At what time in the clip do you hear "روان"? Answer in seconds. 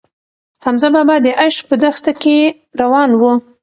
2.81-3.09